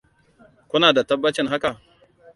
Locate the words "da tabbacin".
0.93-1.47